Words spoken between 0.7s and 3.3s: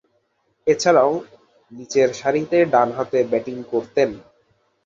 এছাড়াও, নিচেরসারিতে ডানহাতে